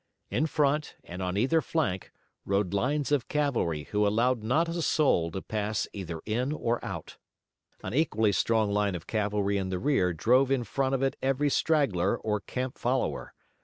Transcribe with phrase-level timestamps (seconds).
[0.31, 2.11] In front, and on either flank,
[2.43, 7.17] rode lines of cavalry who allowed not a soul to pass either in or out.
[7.83, 11.51] An equally strong line of cavalry in the rear drove in front of it every
[11.51, 13.35] straggler or camp follower.